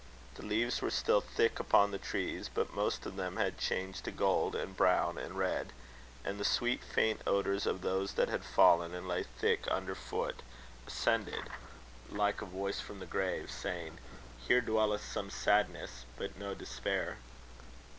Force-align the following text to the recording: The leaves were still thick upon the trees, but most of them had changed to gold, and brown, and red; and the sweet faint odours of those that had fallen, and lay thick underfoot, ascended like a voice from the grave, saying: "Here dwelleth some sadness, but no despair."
The 0.33 0.43
leaves 0.43 0.81
were 0.81 0.89
still 0.89 1.21
thick 1.21 1.59
upon 1.59 1.91
the 1.91 1.99
trees, 1.99 2.49
but 2.51 2.73
most 2.73 3.05
of 3.05 3.17
them 3.17 3.37
had 3.37 3.59
changed 3.59 4.03
to 4.05 4.11
gold, 4.11 4.55
and 4.55 4.75
brown, 4.75 5.19
and 5.19 5.37
red; 5.37 5.73
and 6.25 6.39
the 6.39 6.43
sweet 6.43 6.83
faint 6.83 7.21
odours 7.27 7.67
of 7.67 7.81
those 7.81 8.13
that 8.15 8.27
had 8.27 8.43
fallen, 8.43 8.95
and 8.95 9.07
lay 9.07 9.21
thick 9.37 9.67
underfoot, 9.67 10.41
ascended 10.87 11.51
like 12.09 12.41
a 12.41 12.45
voice 12.45 12.79
from 12.79 12.97
the 12.99 13.05
grave, 13.05 13.51
saying: 13.51 13.99
"Here 14.47 14.59
dwelleth 14.59 15.03
some 15.05 15.29
sadness, 15.29 16.03
but 16.17 16.35
no 16.35 16.55
despair." 16.55 17.17